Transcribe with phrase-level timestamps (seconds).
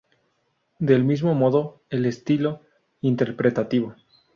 [0.79, 2.61] Del mismo modo, el estilo
[3.01, 3.93] interpretativo.